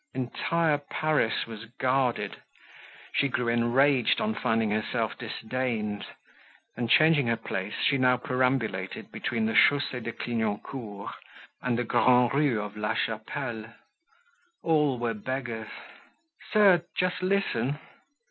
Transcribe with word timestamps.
Entire 0.15 0.79
Paris 0.79 1.45
was 1.45 1.65
guarded. 1.79 2.37
She 3.13 3.27
grew 3.27 3.49
enraged 3.49 4.19
on 4.19 4.33
finding 4.33 4.71
herself 4.71 5.15
disdained, 5.19 6.03
and 6.75 6.89
changing 6.89 7.27
her 7.27 7.35
place, 7.37 7.75
she 7.85 7.99
now 7.99 8.17
perambulated 8.17 9.11
between 9.11 9.45
the 9.45 9.53
Chaussee 9.53 9.99
de 9.99 10.11
Clignancourt 10.11 11.13
and 11.61 11.77
the 11.77 11.83
Grand 11.83 12.33
Rue 12.33 12.59
of 12.63 12.75
La 12.75 12.95
Chapelle. 12.95 13.75
All 14.63 14.97
were 14.97 15.13
beggars. 15.13 15.69
"Sir, 16.51 16.83
just 16.95 17.21
listen." 17.21 17.77